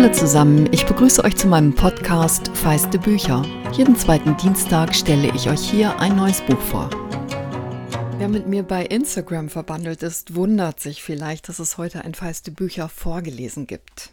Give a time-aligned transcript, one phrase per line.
[0.00, 3.44] Hallo zusammen, ich begrüße euch zu meinem Podcast Feiste Bücher.
[3.72, 6.88] Jeden zweiten Dienstag stelle ich euch hier ein neues Buch vor.
[8.16, 12.52] Wer mit mir bei Instagram verbandelt ist, wundert sich vielleicht, dass es heute ein Feiste
[12.52, 14.12] Bücher vorgelesen gibt.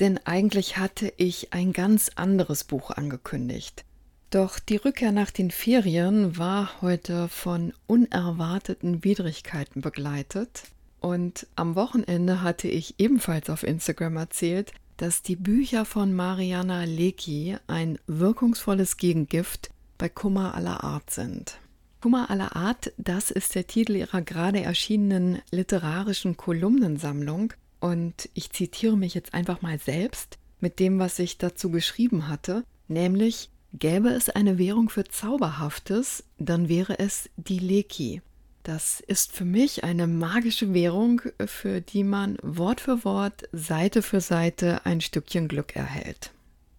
[0.00, 3.84] Denn eigentlich hatte ich ein ganz anderes Buch angekündigt.
[4.30, 10.64] Doch die Rückkehr nach den Ferien war heute von unerwarteten Widrigkeiten begleitet.
[10.98, 17.56] Und am Wochenende hatte ich ebenfalls auf Instagram erzählt, dass die Bücher von Mariana Lecki
[17.66, 21.58] ein wirkungsvolles Gegengift bei Kummer aller Art sind.
[22.00, 28.96] Kummer aller Art, das ist der Titel ihrer gerade erschienenen literarischen Kolumnensammlung und ich zitiere
[28.96, 34.30] mich jetzt einfach mal selbst mit dem, was ich dazu geschrieben hatte, nämlich Gäbe es
[34.30, 38.22] eine Währung für Zauberhaftes, dann wäre es die Leki.
[38.62, 44.20] Das ist für mich eine magische Währung, für die man Wort für Wort, Seite für
[44.20, 46.30] Seite ein Stückchen Glück erhält.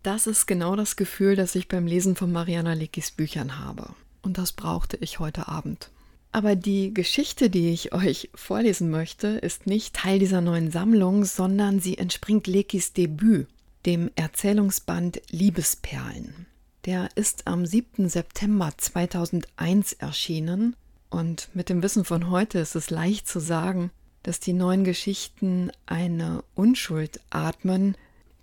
[0.02, 3.90] Das ist genau das Gefühl, das ich beim Lesen von Mariana Lekis Büchern habe.
[4.22, 5.90] Und das brauchte ich heute Abend.
[6.32, 11.80] Aber die Geschichte, die ich euch vorlesen möchte, ist nicht Teil dieser neuen Sammlung, sondern
[11.80, 13.48] sie entspringt Lekis Debüt,
[13.86, 16.48] dem Erzählungsband Liebesperlen.
[16.86, 18.10] Der ist am 7.
[18.10, 20.76] September 2001 erschienen
[21.14, 23.92] und mit dem Wissen von heute ist es leicht zu sagen,
[24.24, 27.96] dass die neuen Geschichten eine Unschuld atmen,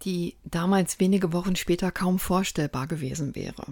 [0.02, 3.64] die damals wenige Wochen später kaum vorstellbar gewesen wäre.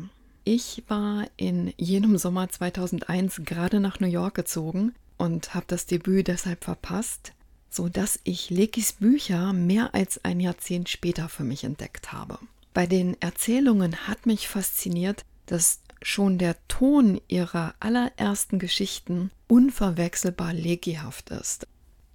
[0.43, 6.27] Ich war in jenem Sommer 2001 gerade nach New York gezogen und habe das Debüt
[6.27, 7.35] deshalb verpasst,
[7.71, 12.39] so dass ich Lekis Bücher mehr als ein Jahrzehnt später für mich entdeckt habe.
[12.75, 21.31] Bei den Erzählungen hat mich fasziniert, dass schon der Ton ihrer allerersten Geschichten unverwechselbar legihaft
[21.31, 21.67] ist.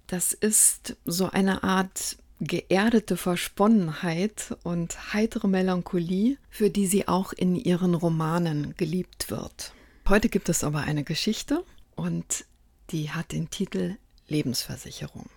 [0.06, 7.56] Das ist so eine Art geerdete Versponnenheit und heitere Melancholie, für die sie auch in
[7.56, 9.72] ihren Romanen geliebt wird.
[10.08, 12.44] Heute gibt es aber eine Geschichte und
[12.90, 13.96] die hat den Titel
[14.28, 15.30] Lebensversicherung.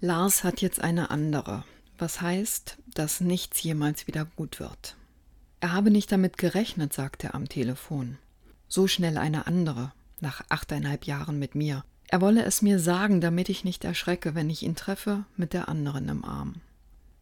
[0.00, 1.64] Lars hat jetzt eine andere,
[1.98, 4.96] was heißt, dass nichts jemals wieder gut wird.
[5.62, 8.18] Er habe nicht damit gerechnet, sagt er am Telefon.
[8.66, 11.84] So schnell eine andere, nach achteinhalb Jahren mit mir.
[12.08, 15.68] Er wolle es mir sagen, damit ich nicht erschrecke, wenn ich ihn treffe mit der
[15.68, 16.56] anderen im Arm.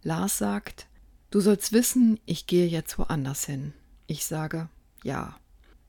[0.02, 0.86] Lars sagt,
[1.30, 3.74] du sollst wissen, ich gehe jetzt woanders hin.
[4.06, 4.70] Ich sage,
[5.04, 5.36] ja.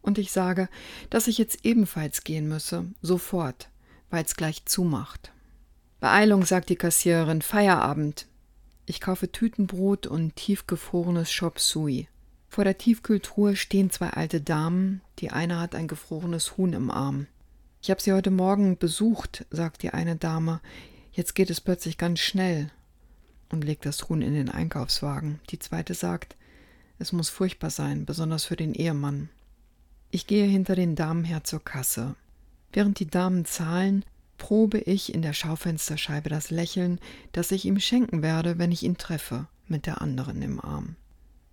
[0.01, 0.67] Und ich sage,
[1.09, 3.69] dass ich jetzt ebenfalls gehen müsse, sofort,
[4.09, 5.31] weil es gleich zumacht.
[6.01, 8.27] Beeilung, sagt die Kassiererin, Feierabend.
[8.85, 12.09] Ich kaufe Tütenbrot und tiefgefrorenes Chop Sui.
[12.51, 17.27] Vor der Tiefkühltruhe stehen zwei alte Damen, die eine hat ein gefrorenes Huhn im Arm.
[17.81, 20.59] Ich habe sie heute Morgen besucht, sagt die eine Dame.
[21.13, 22.69] Jetzt geht es plötzlich ganz schnell
[23.53, 25.39] und legt das Huhn in den Einkaufswagen.
[25.49, 26.35] Die zweite sagt,
[26.99, 29.29] es muss furchtbar sein, besonders für den Ehemann.
[30.09, 32.15] Ich gehe hinter den Damen her zur Kasse.
[32.73, 34.03] Während die Damen zahlen,
[34.37, 36.99] probe ich in der Schaufensterscheibe das Lächeln,
[37.31, 40.97] das ich ihm schenken werde, wenn ich ihn treffe, mit der anderen im Arm.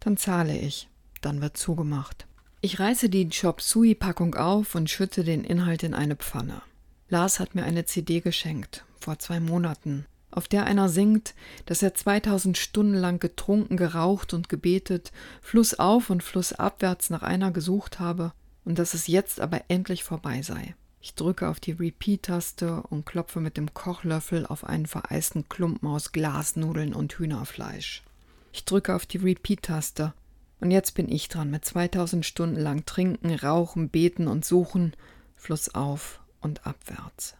[0.09, 0.89] Dann zahle ich.
[1.21, 2.27] Dann wird zugemacht.
[2.63, 6.63] Ich reiße die Chop Sui Packung auf und schütte den Inhalt in eine Pfanne.
[7.11, 11.35] Lars hat mir eine CD geschenkt, vor zwei Monaten, auf der einer singt,
[11.67, 18.01] dass er 2000 Stunden lang getrunken, geraucht und gebetet, flussauf und flussabwärts nach einer gesucht
[18.01, 18.33] habe
[18.65, 20.75] und dass es jetzt aber endlich vorbei sei.
[21.03, 26.13] Ich drücke auf die Repeat-Taste und klopfe mit dem Kochlöffel auf einen vereisten Klumpen aus
[26.13, 28.05] Glasnudeln und Hühnerfleisch.
[28.53, 30.15] Ich drücke auf die Repeat-Taste.
[30.61, 34.95] Und jetzt bin ich dran mit 2000 Stunden lang trinken, rauchen, beten und suchen,
[35.37, 37.37] flussauf und abwärts.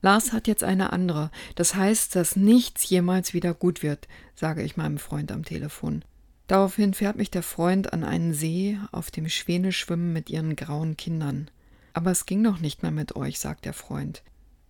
[0.00, 1.30] Lars hat jetzt eine andere.
[1.54, 6.04] Das heißt, dass nichts jemals wieder gut wird, sage ich meinem Freund am Telefon.
[6.48, 10.96] Daraufhin fährt mich der Freund an einen See, auf dem Schwäne schwimmen mit ihren grauen
[10.96, 11.50] Kindern.
[11.94, 14.22] Aber es ging doch nicht mehr mit euch, sagt der Freund.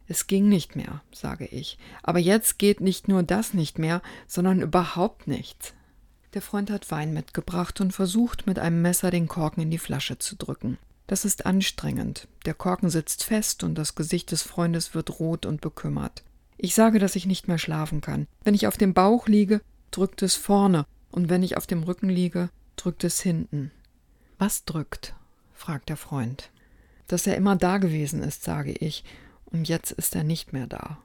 [0.07, 1.79] Es ging nicht mehr, sage ich.
[2.03, 5.73] Aber jetzt geht nicht nur das nicht mehr, sondern überhaupt nichts.
[6.35, 10.19] Der Freund hat Wein mitgebracht und versucht mit einem Messer den Korken in die Flasche
[10.19, 10.79] zu drücken.
[11.07, 12.27] Das ist anstrengend.
[12.47, 16.23] Der Korken sitzt fest und das Gesicht des Freundes wird rot und bekümmert.
[16.57, 18.27] Ich sage, dass ich nicht mehr schlafen kann.
[18.45, 22.09] Wenn ich auf dem Bauch liege, drückt es vorne, und wenn ich auf dem Rücken
[22.09, 23.71] liege, drückt es hinten.
[24.39, 25.15] Was drückt?
[25.53, 26.51] fragt der Freund.
[27.09, 29.05] Dass er immer da gewesen ist, sage ich,
[29.45, 30.97] und jetzt ist er nicht mehr da.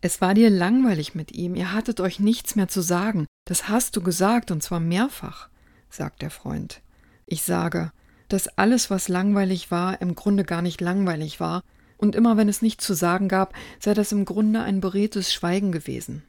[0.00, 3.26] Es war dir langweilig mit ihm, ihr hattet euch nichts mehr zu sagen.
[3.46, 5.48] Das hast du gesagt, und zwar mehrfach,
[5.90, 6.82] sagt der Freund.
[7.26, 7.92] Ich sage,
[8.28, 11.62] dass alles, was langweilig war, im Grunde gar nicht langweilig war,
[11.98, 15.72] und immer wenn es nichts zu sagen gab, sei das im Grunde ein beredtes Schweigen
[15.72, 16.22] gewesen.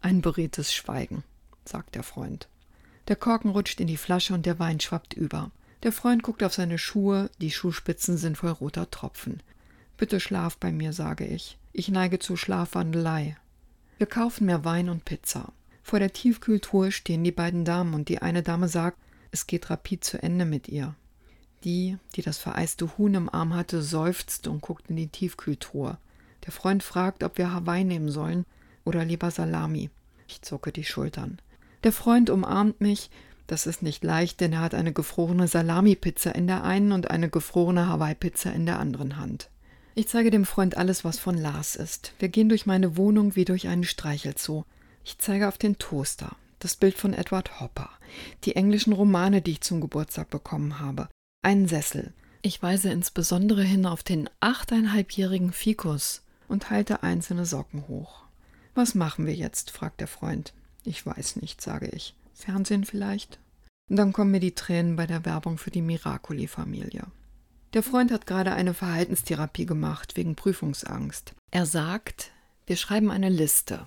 [0.00, 1.24] Ein beredtes Schweigen,
[1.64, 2.48] sagt der Freund.
[3.08, 5.50] Der Korken rutscht in die Flasche und der Wein schwappt über.
[5.82, 9.42] Der Freund guckt auf seine Schuhe, die Schuhspitzen sind voll roter Tropfen.
[9.96, 11.56] Bitte schlaf bei mir, sage ich.
[11.78, 13.36] Ich neige zur Schlafwandelei.
[13.98, 15.52] Wir kaufen mehr Wein und Pizza.
[15.84, 18.98] Vor der Tiefkühltruhe stehen die beiden Damen und die eine Dame sagt,
[19.30, 20.96] es geht rapid zu Ende mit ihr.
[21.62, 25.98] Die, die das vereiste Huhn im Arm hatte, seufzt und guckt in die Tiefkühltruhe.
[26.46, 28.44] Der Freund fragt, ob wir Hawaii nehmen sollen
[28.84, 29.88] oder lieber Salami.
[30.26, 31.38] Ich zucke die Schultern.
[31.84, 33.08] Der Freund umarmt mich.
[33.46, 37.30] Das ist nicht leicht, denn er hat eine gefrorene Salami-Pizza in der einen und eine
[37.30, 39.48] gefrorene Hawaii-Pizza in der anderen Hand.
[39.98, 42.12] Ich zeige dem Freund alles, was von Lars ist.
[42.20, 44.64] Wir gehen durch meine Wohnung wie durch einen Streichelzoo.
[45.04, 47.90] Ich zeige auf den Toaster, das Bild von Edward Hopper,
[48.44, 51.08] die englischen Romane, die ich zum Geburtstag bekommen habe,
[51.42, 52.12] einen Sessel.
[52.42, 58.22] Ich weise insbesondere hin auf den achteinhalbjährigen Fikus und halte einzelne Socken hoch.
[58.76, 59.72] Was machen wir jetzt?
[59.72, 60.54] fragt der Freund.
[60.84, 62.14] Ich weiß nicht, sage ich.
[62.34, 63.40] Fernsehen vielleicht?
[63.88, 67.08] Dann kommen mir die Tränen bei der Werbung für die Miracoli-Familie.
[67.74, 71.34] Der Freund hat gerade eine Verhaltenstherapie gemacht wegen Prüfungsangst.
[71.50, 72.32] Er sagt,
[72.66, 73.86] wir schreiben eine Liste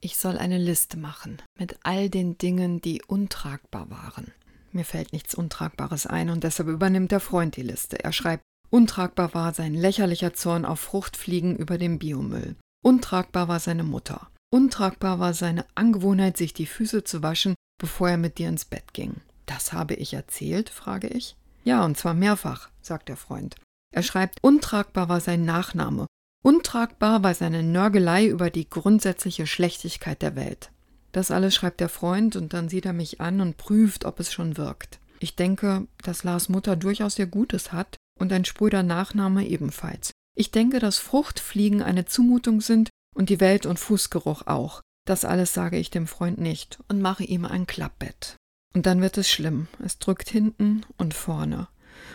[0.00, 4.32] ich soll eine Liste machen mit all den Dingen, die untragbar waren.
[4.72, 8.02] Mir fällt nichts Untragbares ein und deshalb übernimmt der Freund die Liste.
[8.02, 12.56] Er schreibt, untragbar war sein lächerlicher Zorn auf Fruchtfliegen über dem Biomüll.
[12.82, 14.30] Untragbar war seine Mutter.
[14.52, 18.94] Untragbar war seine Angewohnheit, sich die Füße zu waschen, bevor er mit dir ins Bett
[18.94, 19.16] ging.
[19.44, 20.70] Das habe ich erzählt?
[20.70, 21.36] frage ich.
[21.64, 23.56] Ja, und zwar mehrfach, sagt der Freund.
[23.92, 26.06] Er schreibt, untragbar war sein Nachname
[26.42, 30.70] Untragbar war seine Nörgelei über die grundsätzliche Schlechtigkeit der Welt.
[31.12, 34.32] Das alles schreibt der Freund und dann sieht er mich an und prüft, ob es
[34.32, 35.00] schon wirkt.
[35.18, 40.12] Ich denke, dass Lars Mutter durchaus ihr Gutes hat und ein spröder Nachname ebenfalls.
[40.34, 44.80] Ich denke, dass Fruchtfliegen eine Zumutung sind und die Welt- und Fußgeruch auch.
[45.06, 48.36] Das alles sage ich dem Freund nicht und mache ihm ein Klappbett.
[48.74, 49.68] Und dann wird es schlimm.
[49.84, 51.68] Es drückt hinten und vorne.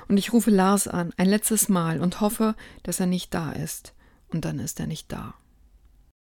[0.07, 3.93] Und ich rufe Lars an, ein letztes Mal, und hoffe, dass er nicht da ist
[4.29, 5.35] und dann ist er nicht da.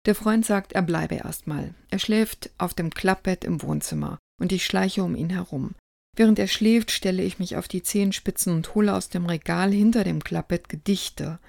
[0.06, 1.74] Der Freund sagt, er bleibe erstmal.
[1.89, 5.75] Er schläft auf dem Klappbett im Wohnzimmer und ich schleiche um ihn herum.
[6.15, 10.03] Während er schläft, stelle ich mich auf die Zehenspitzen und hole aus dem Regal hinter
[10.03, 11.39] dem Klappbett Gedichte,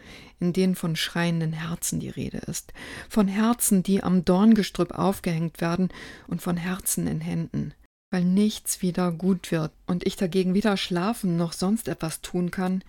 [0.40, 2.72] in denen von schreienden Herzen die Rede ist,
[3.08, 5.88] von Herzen, die am Dorngestrüpp aufgehängt werden
[6.26, 7.72] und von Herzen in Händen,
[8.10, 12.82] weil nichts wieder gut wird und ich dagegen weder schlafen noch sonst etwas tun kann,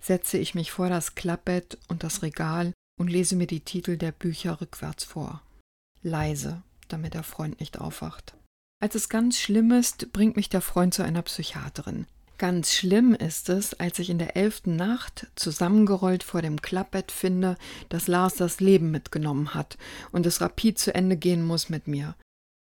[0.00, 4.12] setze ich mich vor das Klappbett und das Regal und lese mir die Titel der
[4.12, 5.42] Bücher rückwärts vor.
[6.02, 8.34] Leise, damit der Freund nicht aufwacht.
[8.80, 12.06] Als es ganz schlimm ist, bringt mich der Freund zu einer Psychiaterin.
[12.38, 17.56] Ganz schlimm ist es, als ich in der elften Nacht zusammengerollt vor dem Klappbett finde,
[17.88, 19.78] dass Lars das Leben mitgenommen hat
[20.12, 22.14] und es rapid zu Ende gehen muss mit mir.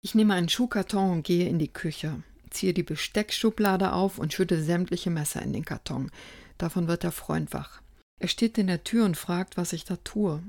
[0.05, 4.61] Ich nehme einen Schuhkarton und gehe in die Küche, ziehe die Besteckschublade auf und schütte
[4.61, 6.11] sämtliche Messer in den Karton.
[6.59, 7.81] Davon wird der Freund wach.
[8.19, 10.43] Er steht in der Tür und fragt, was ich da tue.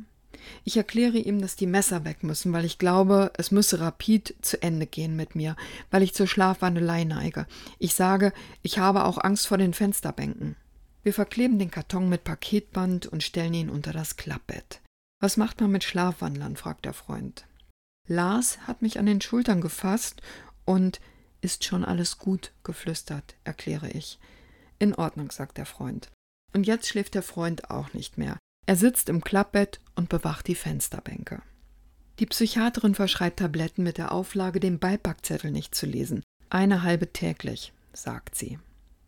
[0.63, 4.61] Ich erkläre ihm, dass die Messer weg müssen, weil ich glaube, es müsse rapid zu
[4.63, 5.55] Ende gehen mit mir,
[5.91, 7.45] weil ich zur Schlafwandelei neige.
[7.77, 8.33] Ich sage,
[8.63, 10.55] ich habe auch Angst vor den Fensterbänken.
[11.03, 14.81] Wir verkleben den Karton mit Paketband und stellen ihn unter das Klappbett.
[15.19, 16.55] Was macht man mit Schlafwandlern?
[16.55, 17.45] fragt der Freund.
[18.07, 20.21] Lars hat mich an den Schultern gefasst
[20.65, 20.99] und
[21.41, 24.19] ist schon alles gut, geflüstert, erkläre ich.
[24.79, 26.09] In Ordnung, sagt der Freund.
[26.53, 28.37] Und jetzt schläft der Freund auch nicht mehr.
[28.65, 31.41] Er sitzt im Klappbett und bewacht die Fensterbänke.
[32.19, 36.21] Die Psychiaterin verschreibt Tabletten mit der Auflage, den Beipackzettel nicht zu lesen.
[36.49, 38.59] Eine halbe täglich, sagt sie.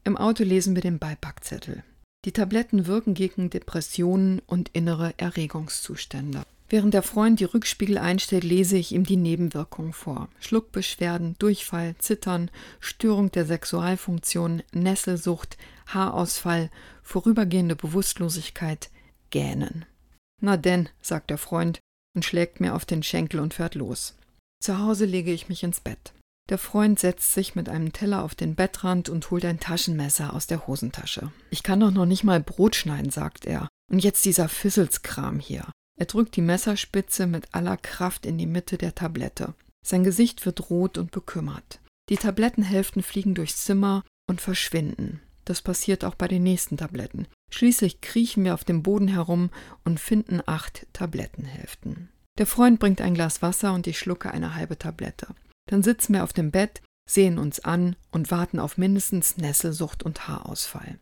[0.04, 1.84] Im Auto lesen wir den Beipackzettel.
[2.26, 6.44] Die Tabletten wirken gegen Depressionen und innere Erregungszustände.
[6.68, 10.30] Während der Freund die Rückspiegel einstellt, lese ich ihm die Nebenwirkungen vor.
[10.40, 15.58] Schluckbeschwerden, Durchfall, Zittern, Störung der Sexualfunktion, Nesselsucht,
[15.88, 16.72] Haarausfall,
[17.04, 18.90] vorübergehende Bewusstlosigkeit,
[19.30, 19.86] Gähnen.
[20.42, 21.80] Na denn, sagt der Freund
[22.16, 24.16] und schlägt mir auf den Schenkel und fährt los.
[24.60, 26.14] Zu Hause lege ich mich ins Bett.
[26.50, 30.46] Der Freund setzt sich mit einem Teller auf den Bettrand und holt ein Taschenmesser aus
[30.48, 31.32] der Hosentasche.
[31.50, 33.68] Ich kann doch noch nicht mal Brot schneiden, sagt er.
[33.92, 35.66] Und jetzt dieser Fisselskram hier.
[35.98, 39.54] Er drückt die Messerspitze mit aller Kraft in die Mitte der Tablette.
[39.86, 41.80] Sein Gesicht wird rot und bekümmert.
[42.10, 45.22] Die Tablettenhälften fliegen durchs Zimmer und verschwinden.
[45.46, 47.28] Das passiert auch bei den nächsten Tabletten.
[47.52, 49.52] Schließlich kriechen wir auf dem Boden herum
[49.84, 52.10] und finden acht Tablettenhälften.
[52.38, 55.28] Der Freund bringt ein Glas Wasser und ich schlucke eine halbe Tablette.
[55.68, 60.28] Dann sitzen wir auf dem Bett, sehen uns an und warten auf mindestens Nesselsucht und
[60.28, 61.00] Haarausfall.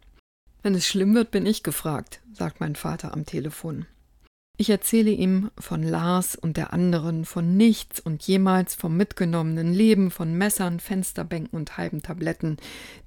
[0.61, 3.85] Wenn es schlimm wird, bin ich gefragt, sagt mein Vater am Telefon.
[4.57, 10.11] Ich erzähle ihm von Lars und der anderen, von nichts und jemals vom mitgenommenen Leben,
[10.11, 12.57] von Messern, Fensterbänken und halben Tabletten,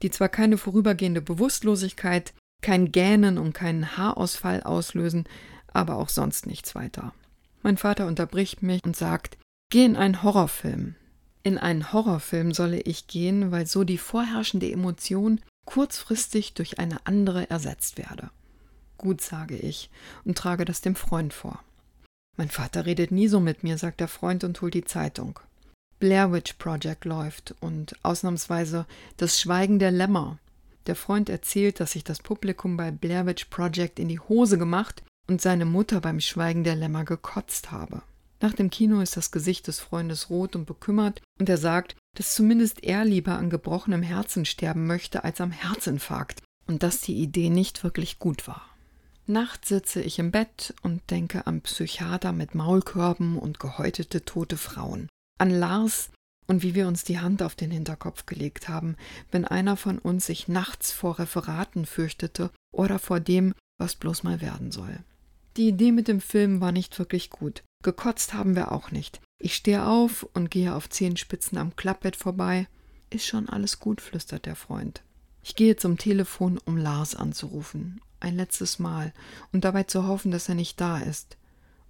[0.03, 5.25] die zwar keine vorübergehende Bewusstlosigkeit, kein Gähnen und keinen Haarausfall auslösen,
[5.73, 7.15] aber auch sonst nichts weiter.
[7.63, 9.39] Mein Vater unterbricht mich und sagt,
[9.71, 10.97] geh in einen Horrorfilm.
[11.45, 17.49] In einen Horrorfilm solle ich gehen, weil so die vorherrschende Emotion kurzfristig durch eine andere
[17.51, 18.31] ersetzt werde.
[18.99, 19.91] Gut, sage ich
[20.25, 21.61] und trage das dem Freund vor.
[22.37, 25.41] Mein Vater redet nie so mit mir, sagt der Freund und holt die Zeitung.
[25.99, 28.87] Blair Witch Project läuft und ausnahmsweise
[29.17, 30.39] das Schweigen der Lämmer.
[30.87, 35.03] Der Freund erzählt, dass sich das Publikum bei Blair Witch Project in die Hose gemacht
[35.27, 38.03] und seine Mutter beim Schweigen der Lämmer gekotzt habe.
[38.41, 42.35] Nach dem Kino ist das Gesicht des Freundes rot und bekümmert und er sagt, dass
[42.35, 47.49] zumindest er lieber an gebrochenem Herzen sterben möchte als am Herzinfarkt und dass die Idee
[47.49, 48.76] nicht wirklich gut war.
[49.29, 55.09] Nachts sitze ich im Bett und denke an Psychiater mit Maulkörben und gehäutete tote Frauen,
[55.39, 56.11] an Lars
[56.47, 58.97] und wie wir uns die Hand auf den Hinterkopf gelegt haben,
[59.33, 64.41] wenn einer von uns sich nachts vor Referaten fürchtete oder vor dem, was bloß mal
[64.41, 65.01] werden soll.
[65.57, 67.65] Die Idee mit dem Film war nicht wirklich gut.
[67.83, 69.21] Gekotzt haben wir auch nicht.
[69.43, 72.69] Ich stehe auf und gehe auf Zehenspitzen am Klappbett vorbei.
[73.11, 75.03] Ist schon alles gut, flüstert der Freund.
[75.43, 79.13] Ich gehe zum Telefon, um Lars anzurufen ein letztes Mal
[79.53, 81.37] und dabei zu hoffen, dass er nicht da ist.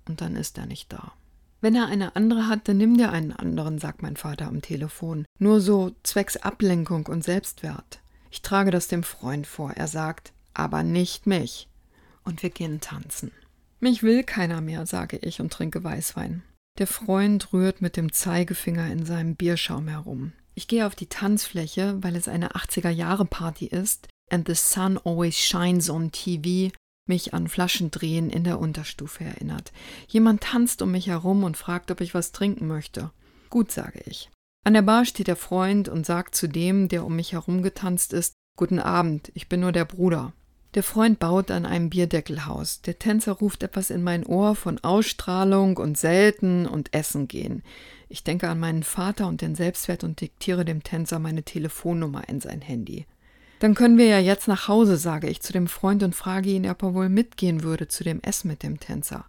[0.09, 1.13] Und dann ist er nicht da.
[1.61, 5.25] Wenn er eine andere hat, dann nimm dir einen anderen, sagt mein Vater am Telefon.
[5.39, 8.01] Nur so zwecks Ablenkung und Selbstwert.
[8.31, 9.73] Ich trage das dem Freund vor.
[9.73, 11.69] Er sagt, aber nicht mich.
[12.25, 13.33] Und wir gehen tanzen.
[13.81, 16.43] Mich will keiner mehr, sage ich und trinke Weißwein.
[16.79, 20.33] Der Freund rührt mit dem Zeigefinger in seinem Bierschaum herum.
[20.55, 25.91] Ich gehe auf die Tanzfläche, weil es eine 80er-Jahre-Party ist, and the sun always shines
[25.91, 26.73] on TV
[27.09, 29.73] mich an Flaschendrehen in der Unterstufe erinnert.
[30.09, 33.11] Jemand tanzt um mich herum und fragt, ob ich was trinken möchte.
[33.49, 34.31] Gut, sage ich.
[34.65, 38.13] An der Bar steht der Freund und sagt zu dem, der um mich herum getanzt
[38.13, 40.33] ist, Guten Abend, ich bin nur der Bruder.
[40.75, 42.81] Der Freund baut an einem Bierdeckelhaus.
[42.81, 47.63] Der Tänzer ruft etwas in mein Ohr von Ausstrahlung und selten und Essen gehen.
[48.09, 52.41] Ich denke an meinen Vater und den Selbstwert und diktiere dem Tänzer meine Telefonnummer in
[52.41, 53.05] sein Handy.
[53.59, 56.69] Dann können wir ja jetzt nach Hause, sage ich zu dem Freund und frage ihn,
[56.69, 59.25] ob er wohl mitgehen würde zu dem Essen mit dem Tänzer.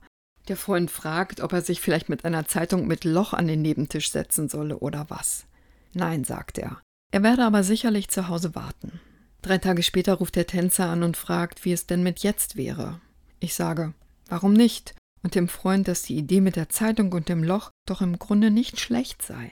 [0.48, 4.12] Der Freund fragt, ob er sich vielleicht mit einer Zeitung mit Loch an den Nebentisch
[4.12, 5.46] setzen solle oder was.
[5.94, 6.82] Nein, sagt er.
[7.12, 9.00] Er werde aber sicherlich zu Hause warten.
[9.42, 13.00] Drei Tage später ruft der Tänzer an und fragt, wie es denn mit jetzt wäre.
[13.40, 13.94] Ich sage,
[14.28, 14.96] warum nicht?
[15.24, 18.52] Und dem Freund, dass die Idee mit der Zeitung und dem Loch doch im Grunde
[18.52, 19.52] nicht schlecht sei.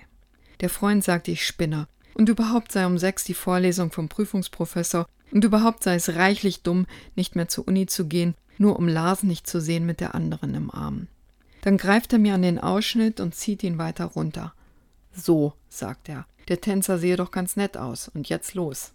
[0.62, 5.44] Der Freund sagt, ich spinne und überhaupt sei um sechs die Vorlesung vom Prüfungsprofessor und
[5.44, 9.48] überhaupt sei es reichlich dumm, nicht mehr zur Uni zu gehen, nur um Lars nicht
[9.48, 11.08] zu sehen mit der anderen im Arm.
[11.62, 14.54] Dann greift er mir an den Ausschnitt und zieht ihn weiter runter.
[15.12, 18.94] So, sagt er, der Tänzer sehe doch ganz nett aus, und jetzt los.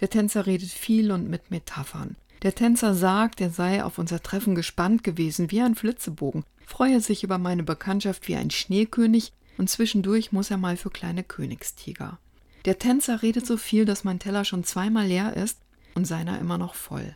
[0.00, 2.16] Der Tänzer redet viel und mit Metaphern.
[2.42, 7.24] Der Tänzer sagt, er sei auf unser Treffen gespannt gewesen wie ein Flitzebogen, freue sich
[7.24, 12.18] über meine Bekanntschaft wie ein Schneekönig, und zwischendurch muss er mal für kleine Königstiger.
[12.66, 15.58] Der Tänzer redet so viel, dass mein Teller schon zweimal leer ist
[15.94, 17.14] und seiner immer noch voll.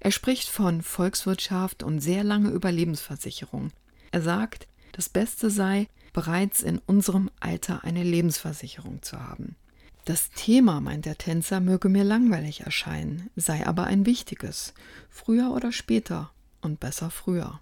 [0.00, 3.70] Er spricht von Volkswirtschaft und sehr lange Überlebensversicherung.
[4.10, 9.56] Er sagt, das Beste sei, bereits in unserem Alter eine Lebensversicherung zu haben.
[10.04, 14.74] Das Thema, meint der Tänzer, möge mir langweilig erscheinen, sei aber ein wichtiges,
[15.08, 17.60] früher oder später und besser früher.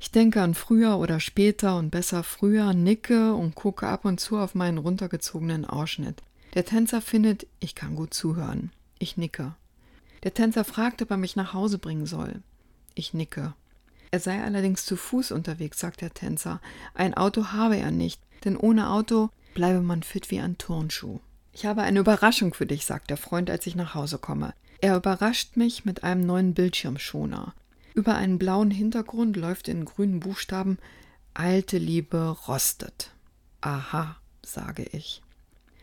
[0.00, 4.36] Ich denke an früher oder später und besser früher, nicke und gucke ab und zu
[4.36, 6.22] auf meinen runtergezogenen Ausschnitt.
[6.54, 8.70] Der Tänzer findet, ich kann gut zuhören.
[8.98, 9.54] Ich nicke.
[10.22, 12.42] Der Tänzer fragt, ob er mich nach Hause bringen soll.
[12.94, 13.54] Ich nicke.
[14.10, 16.60] Er sei allerdings zu Fuß unterwegs, sagt der Tänzer.
[16.94, 21.20] Ein Auto habe er nicht, denn ohne Auto bleibe man fit wie ein Turnschuh.
[21.52, 24.54] Ich habe eine Überraschung für dich, sagt der Freund, als ich nach Hause komme.
[24.80, 27.54] Er überrascht mich mit einem neuen Bildschirmschoner.
[27.94, 30.78] Über einen blauen Hintergrund läuft in grünen Buchstaben
[31.34, 33.12] Alte Liebe rostet.
[33.60, 35.22] Aha, sage ich.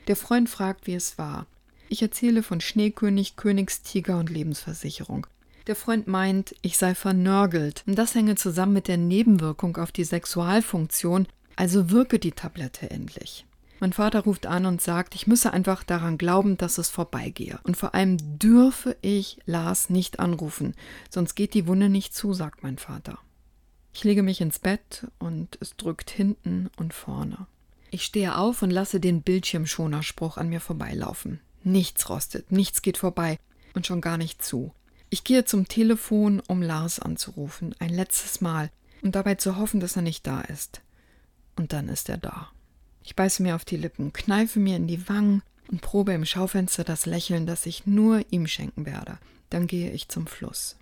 [0.08, 1.48] Der Freund fragt, wie es war.
[1.90, 5.28] Ich erzähle von Schneekönig, Königstiger und Lebensversicherung.
[5.68, 7.84] Der Freund meint, ich sei vernörgelt.
[7.88, 13.46] Und das hänge zusammen mit der Nebenwirkung auf die Sexualfunktion, also wirke die Tablette endlich.
[13.80, 17.60] Mein Vater ruft an und sagt, ich müsse einfach daran glauben, dass es vorbeigehe.
[17.64, 20.76] Und vor allem dürfe ich Lars nicht anrufen,
[21.10, 23.20] sonst geht die Wunde nicht zu, sagt mein Vater.
[23.94, 27.48] Ich lege mich ins Bett und es drückt hinten und vorne.
[27.96, 31.40] Ich stehe auf und lasse den Bildschirmschonerspruch an mir vorbeilaufen.
[31.64, 33.40] Nichts rostet, nichts geht vorbei
[33.74, 34.74] und schon gar nicht zu.
[35.10, 38.70] Ich gehe zum Telefon, um Lars anzurufen, ein letztes Mal,
[39.02, 40.82] und dabei zu hoffen, dass er nicht da ist.
[41.56, 42.50] Und dann ist er da.
[43.02, 46.84] Ich beiße mir auf die Lippen, kneife mir in die Wangen und probe im Schaufenster
[46.84, 49.20] das Lächeln, das ich nur ihm schenken werde.
[49.50, 50.75] Dann gehe ich zum Fluss.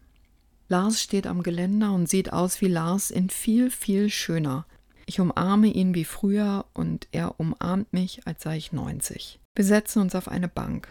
[0.67, 4.65] Lars steht am Geländer und sieht aus wie Lars in viel, viel schöner.
[5.05, 9.39] Ich umarme ihn wie früher und er umarmt mich, als sei ich 90.
[9.55, 10.88] Wir setzen uns auf eine Bank.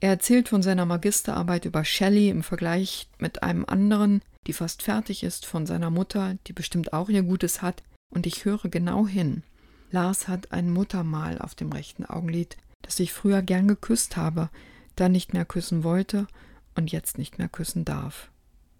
[0.00, 5.22] Er erzählt von seiner Magisterarbeit über Shelley im Vergleich mit einem anderen, die fast fertig
[5.22, 9.42] ist, von seiner Mutter, die bestimmt auch ihr Gutes hat, und ich höre genau hin.
[9.90, 14.50] Lars hat ein Muttermal auf dem rechten Augenlid, das ich früher gern geküsst habe,
[14.96, 16.26] dann nicht mehr küssen wollte
[16.74, 18.30] und jetzt nicht mehr küssen darf.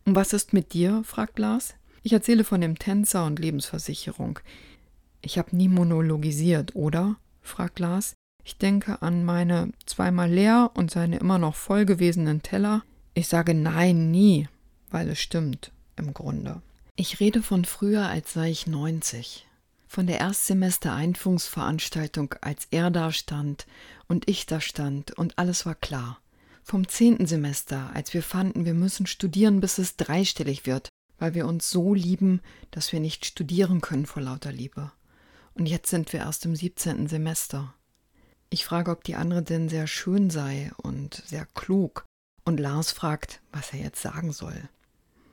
[0.05, 1.03] Und was ist mit dir?
[1.05, 1.75] fragt Lars.
[2.03, 4.41] Ich erzähle von dem Tänzer und Lebensversicherung.
[5.25, 7.17] Ich habe nie monologisiert, oder?
[7.41, 8.13] fragt Lars.
[8.45, 12.83] Ich denke an meine zweimal leer und seine immer noch voll gewesenen Teller.
[13.15, 14.51] Ich sage nein, nie,
[14.91, 16.61] weil es stimmt, im Grunde.
[16.95, 19.47] Ich rede von früher, als sei ich 90.
[19.89, 23.67] Von der Erstsemester-Einführungsveranstaltung, als er da stand
[24.09, 26.19] und ich da stand und alles war klar.
[26.63, 31.47] Vom zehnten Semester, als wir fanden, wir müssen studieren, bis es dreistellig wird, weil wir
[31.47, 34.93] uns so lieben, dass wir nicht studieren können vor lauter Liebe.
[35.55, 37.07] Und jetzt sind wir erst im 17.
[37.07, 37.75] Semester.
[38.51, 42.05] Ich frage, ob die andere denn sehr schön sei und sehr klug.
[42.45, 44.69] Und Lars fragt, was er jetzt sagen soll.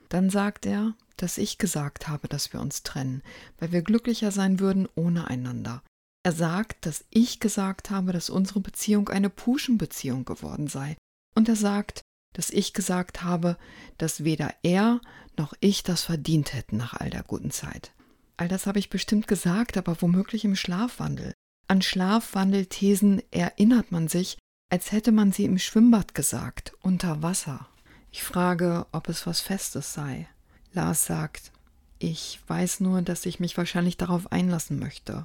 [0.08, 3.22] Dann sagt er, dass ich gesagt habe, dass wir uns trennen,
[3.58, 5.82] weil wir glücklicher sein würden ohne einander.
[6.24, 10.96] Er sagt, dass ich gesagt habe, dass unsere Beziehung eine Puschenbeziehung geworden sei.
[11.34, 12.02] Und er sagt,
[12.32, 13.56] dass ich gesagt habe,
[13.98, 15.00] dass weder er
[15.36, 17.92] noch ich das verdient hätten nach all der guten Zeit.
[18.42, 21.32] All das habe ich bestimmt gesagt, aber womöglich im Schlafwandel.
[21.68, 24.36] An Schlafwandelthesen erinnert man sich,
[24.68, 27.68] als hätte man sie im Schwimmbad gesagt, unter Wasser.
[28.10, 30.26] Ich frage, ob es was Festes sei.
[30.72, 31.52] Lars sagt,
[32.00, 35.24] ich weiß nur, dass ich mich wahrscheinlich darauf einlassen möchte.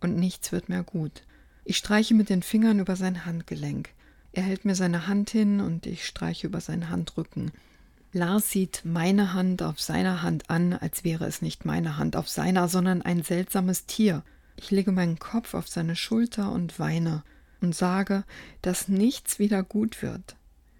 [0.00, 1.24] Und nichts wird mehr gut.
[1.66, 3.90] Ich streiche mit den Fingern über sein Handgelenk.
[4.32, 7.52] Er hält mir seine Hand hin und ich streiche über seinen Handrücken.
[8.12, 12.28] Lars sieht meine Hand auf seiner Hand an, als wäre es nicht meine Hand auf
[12.28, 14.24] seiner, sondern ein seltsames Tier.
[14.56, 17.22] Ich lege meinen Kopf auf seine Schulter und weine
[17.60, 18.24] und sage,
[18.62, 20.34] dass nichts wieder gut wird.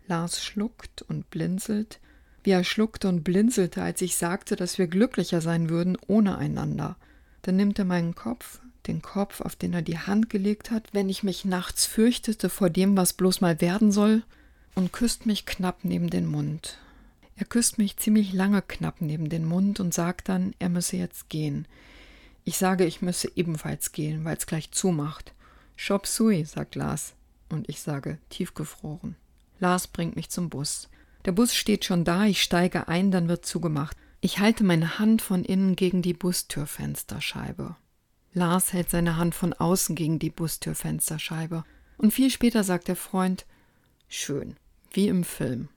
[0.09, 2.01] Lars schluckt und blinzelt,
[2.43, 6.97] wie er schluckte und blinzelte, als ich sagte, dass wir glücklicher sein würden ohne einander.
[7.43, 11.09] Dann nimmt er meinen Kopf, den Kopf, auf den er die Hand gelegt hat, wenn
[11.09, 14.25] ich mich nachts fürchtete vor dem, was bloß mal werden soll,
[14.75, 16.79] und küsst mich knapp neben den Mund.
[17.40, 21.31] Er küsst mich ziemlich lange knapp neben den Mund und sagt dann, er müsse jetzt
[21.31, 21.66] gehen.
[22.44, 25.33] Ich sage, ich müsse ebenfalls gehen, weil es gleich zumacht.
[25.74, 27.14] Shop Sui, sagt Lars.
[27.48, 29.16] Und ich sage, tiefgefroren.
[29.59, 30.90] Lars bringt mich zum Bus.
[31.24, 33.96] Der Bus steht schon da, ich steige ein, dann wird zugemacht.
[34.20, 37.74] Ich halte meine Hand von innen gegen die Bustürfensterscheibe.
[38.35, 41.64] Lars hält seine Hand von außen gegen die Bustürfensterscheibe.
[41.96, 43.46] Und viel später sagt der Freund,
[44.09, 44.57] schön,
[44.92, 45.70] wie im Film.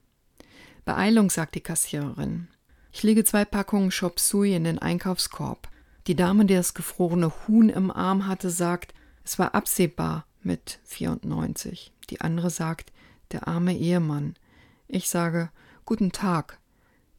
[0.85, 2.47] Beeilung, sagt die Kassiererin.
[2.91, 5.69] Ich lege zwei Packungen Chop Suey in den Einkaufskorb.
[6.07, 8.93] Die Dame, die das gefrorene Huhn im Arm hatte, sagt,
[9.23, 11.93] es war absehbar mit 94.
[12.09, 12.91] Die andere sagt,
[13.31, 14.35] der arme Ehemann.
[14.87, 15.49] Ich sage,
[15.85, 16.59] guten Tag.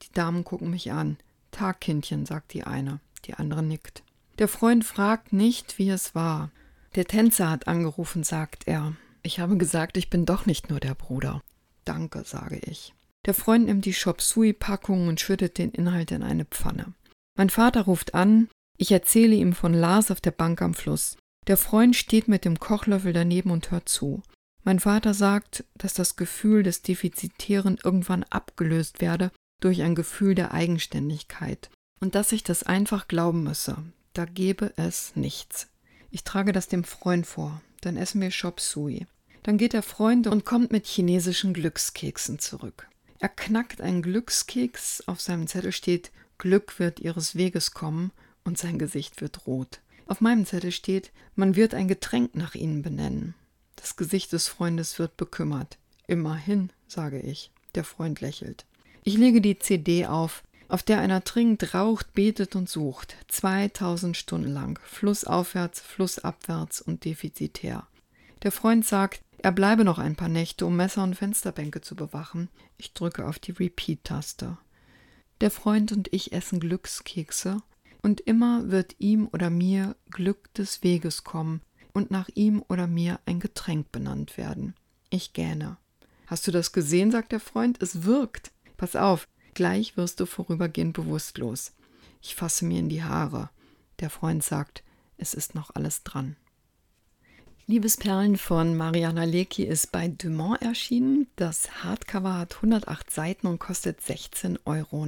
[0.03, 1.17] Die Damen gucken mich an.
[1.51, 3.01] Tag, Kindchen, sagt die eine.
[3.25, 4.03] Die andere nickt.
[4.39, 6.51] Der Freund fragt nicht, wie es war.
[6.95, 8.95] Der Tänzer hat angerufen, sagt er.
[9.23, 11.41] Ich habe gesagt, ich bin doch nicht nur der Bruder.
[11.85, 12.95] Danke, sage ich.
[13.27, 16.95] Der Freund nimmt die Chop Suey-Packung und schüttet den Inhalt in eine Pfanne.
[17.37, 21.17] Mein Vater ruft an, ich erzähle ihm von Lars auf der Bank am Fluss.
[21.47, 24.23] Der Freund steht mit dem Kochlöffel daneben und hört zu.
[24.63, 30.53] Mein Vater sagt, dass das Gefühl des Defizitären irgendwann abgelöst werde durch ein Gefühl der
[30.53, 33.77] Eigenständigkeit und dass ich das einfach glauben müsse.
[34.15, 35.69] Da gebe es nichts.
[36.11, 37.61] Ich trage das dem Freund vor.
[37.81, 39.07] Dann essen wir Chop Suey.
[39.43, 42.89] Dann geht der Freund und kommt mit chinesischen Glückskeksen zurück.
[43.25, 48.11] Er knackt einen Glückskeks, auf seinem Zettel steht Glück wird ihres Weges kommen
[48.45, 49.81] und sein Gesicht wird rot.
[50.07, 53.35] Auf meinem Zettel steht, man wird ein Getränk nach ihnen benennen.
[53.77, 55.79] Das Gesicht des Freundes wird bekümmert.
[56.07, 57.51] Immerhin, sage ich.
[57.75, 58.67] Der Freund lächelt.
[59.05, 63.17] Ich lege die CD auf, auf der einer trinkt, raucht, betet und sucht.
[63.29, 64.79] 2000 Stunden lang.
[64.85, 67.87] Flussaufwärts, flussabwärts und defizitär.
[68.45, 72.49] Der Freund sagt, er bleibe noch ein paar Nächte, um Messer und Fensterbänke zu bewachen.
[72.77, 74.59] Ich drücke auf die Repeat-Taste.
[75.41, 77.63] Der Freund und ich essen Glückskekse,
[78.03, 81.63] und immer wird ihm oder mir Glück des Weges kommen
[81.95, 84.75] und nach ihm oder mir ein Getränk benannt werden.
[85.09, 85.79] Ich gähne.
[86.27, 87.11] Hast du das gesehen?
[87.11, 87.83] sagt der Freund.
[87.83, 88.53] Es wirkt.
[88.77, 91.73] Pass auf, gleich wirst du vorübergehend bewusstlos.
[92.21, 93.49] Ich fasse mir in die Haare.
[94.01, 94.85] Der Freund sagt,
[95.17, 96.37] es ist noch alles dran.
[97.67, 101.29] Liebesperlen von Mariana Lecki ist bei Dumont erschienen.
[101.37, 105.07] Das Hardcover hat 108 Seiten und kostet 16,90 Euro.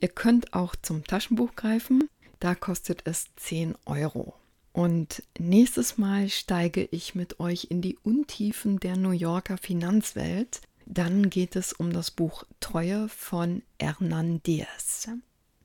[0.00, 2.10] Ihr könnt auch zum Taschenbuch greifen.
[2.38, 4.34] Da kostet es 10 Euro.
[4.72, 10.60] Und nächstes Mal steige ich mit euch in die Untiefen der New Yorker Finanzwelt.
[10.84, 15.08] Dann geht es um das Buch Treue von Hernan Diaz.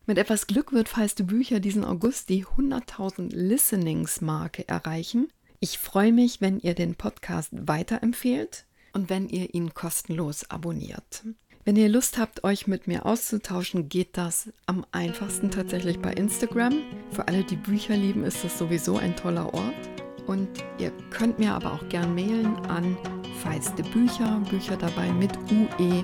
[0.06, 5.28] Mit etwas Glück wird Feiste Bücher diesen August die 100.000 Listenings-Marke erreichen.
[5.64, 11.24] Ich freue mich, wenn ihr den Podcast weiterempfehlt und wenn ihr ihn kostenlos abonniert.
[11.64, 16.82] Wenn ihr Lust habt, euch mit mir auszutauschen, geht das am einfachsten tatsächlich bei Instagram.
[17.12, 19.90] Für alle, die Bücher lieben, ist das sowieso ein toller Ort.
[20.28, 20.50] Und
[20.80, 22.98] ihr könnt mir aber auch gern mailen an
[23.42, 26.04] feiste Bücher, Bücher dabei mit ue.gmx.de.